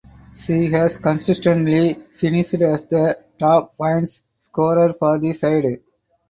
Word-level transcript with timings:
She 0.33 0.65
has 0.71 0.97
consistently 0.97 1.93
finished 2.15 2.55
as 2.55 2.81
the 2.85 3.19
top 3.37 3.77
points 3.77 4.23
scorer 4.39 4.93
for 4.97 5.19
the 5.19 5.31
side. 5.31 5.81